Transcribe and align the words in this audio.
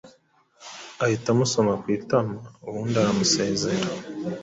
ahita 1.03 1.27
amusoma 1.33 1.73
ku 1.81 1.87
itama 1.97 2.35
ubundi 2.67 2.95
aramusezera 3.01 3.87